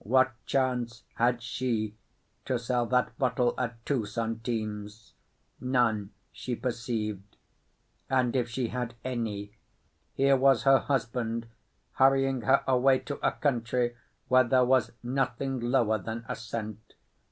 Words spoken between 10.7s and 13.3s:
husband hurrying her away to a